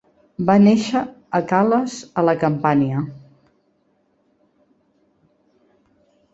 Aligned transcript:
Va 0.45 0.53
néixer 0.61 1.01
a 1.39 1.41
Cales 1.51 1.97
a 2.23 2.25
la 2.29 2.35
Campània. 2.45 3.03